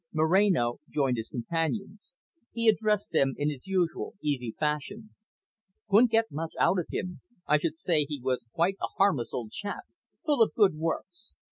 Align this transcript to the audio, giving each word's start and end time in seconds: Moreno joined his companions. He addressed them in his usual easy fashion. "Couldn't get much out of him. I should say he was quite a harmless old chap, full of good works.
Moreno 0.11 0.79
joined 0.89 1.17
his 1.17 1.29
companions. 1.29 2.11
He 2.53 2.67
addressed 2.67 3.11
them 3.11 3.35
in 3.37 3.51
his 3.51 3.67
usual 3.67 4.15
easy 4.19 4.55
fashion. 4.59 5.11
"Couldn't 5.91 6.09
get 6.09 6.31
much 6.31 6.55
out 6.59 6.79
of 6.79 6.87
him. 6.89 7.21
I 7.45 7.59
should 7.59 7.77
say 7.77 8.05
he 8.05 8.19
was 8.19 8.47
quite 8.51 8.77
a 8.81 8.87
harmless 8.97 9.31
old 9.31 9.51
chap, 9.51 9.83
full 10.25 10.41
of 10.41 10.55
good 10.55 10.73
works. 10.73 11.33